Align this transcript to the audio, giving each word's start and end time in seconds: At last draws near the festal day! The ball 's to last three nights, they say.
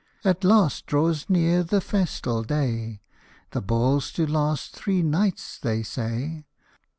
At 0.25 0.43
last 0.43 0.87
draws 0.87 1.29
near 1.29 1.61
the 1.61 1.79
festal 1.79 2.41
day! 2.41 3.03
The 3.51 3.61
ball 3.61 4.01
's 4.01 4.11
to 4.13 4.25
last 4.25 4.73
three 4.75 5.03
nights, 5.03 5.59
they 5.59 5.83
say. 5.83 6.47